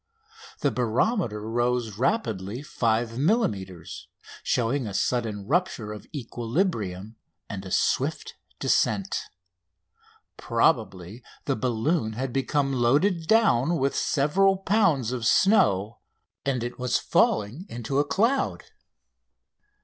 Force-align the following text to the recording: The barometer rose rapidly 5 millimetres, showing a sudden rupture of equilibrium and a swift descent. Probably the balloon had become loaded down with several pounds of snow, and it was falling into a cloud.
The 0.61 0.71
barometer 0.71 1.41
rose 1.47 1.99
rapidly 1.99 2.63
5 2.63 3.19
millimetres, 3.19 4.07
showing 4.41 4.87
a 4.87 4.95
sudden 4.95 5.45
rupture 5.45 5.93
of 5.93 6.07
equilibrium 6.11 7.17
and 7.47 7.63
a 7.63 7.69
swift 7.69 8.33
descent. 8.57 9.25
Probably 10.37 11.23
the 11.45 11.55
balloon 11.55 12.13
had 12.13 12.33
become 12.33 12.73
loaded 12.73 13.27
down 13.27 13.77
with 13.77 13.95
several 13.95 14.57
pounds 14.57 15.11
of 15.11 15.23
snow, 15.27 15.99
and 16.47 16.63
it 16.63 16.79
was 16.79 16.97
falling 16.97 17.67
into 17.69 17.99
a 17.99 18.03
cloud. 18.03 18.63